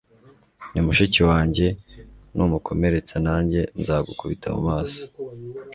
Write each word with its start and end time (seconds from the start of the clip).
ni 0.73 0.79
mushiki 0.85 1.21
wanjye. 1.29 1.65
numukomeretsa 2.35 3.15
nanjye 3.27 3.61
nzagukubita 3.79 4.47
mu 4.55 4.61
maso 4.69 5.01